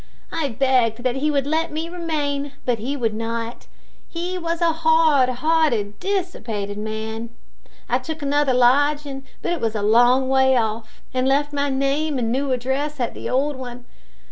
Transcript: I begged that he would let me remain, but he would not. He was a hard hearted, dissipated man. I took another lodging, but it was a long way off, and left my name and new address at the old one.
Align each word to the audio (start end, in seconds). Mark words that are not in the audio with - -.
I 0.31 0.49
begged 0.49 1.03
that 1.03 1.17
he 1.17 1.29
would 1.29 1.45
let 1.45 1.71
me 1.71 1.87
remain, 1.87 2.53
but 2.65 2.79
he 2.79 2.97
would 2.97 3.13
not. 3.13 3.67
He 4.09 4.35
was 4.35 4.59
a 4.59 4.71
hard 4.71 5.29
hearted, 5.29 5.99
dissipated 5.99 6.75
man. 6.79 7.29
I 7.87 7.99
took 7.99 8.23
another 8.23 8.55
lodging, 8.55 9.25
but 9.43 9.53
it 9.53 9.61
was 9.61 9.75
a 9.75 9.83
long 9.83 10.27
way 10.27 10.57
off, 10.57 11.03
and 11.13 11.27
left 11.27 11.53
my 11.53 11.69
name 11.69 12.17
and 12.17 12.31
new 12.31 12.51
address 12.51 12.99
at 12.99 13.13
the 13.13 13.29
old 13.29 13.55
one. 13.55 13.85